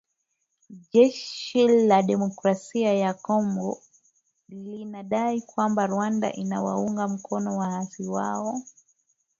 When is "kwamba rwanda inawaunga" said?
5.41-7.07